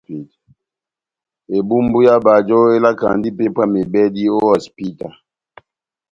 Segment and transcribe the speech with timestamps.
[1.57, 5.09] Ebumbu yá bajo elakandi ipépwa mebɛdi o hosipita.